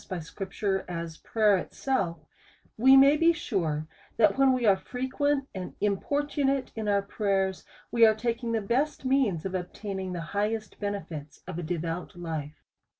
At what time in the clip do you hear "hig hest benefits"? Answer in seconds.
10.33-11.39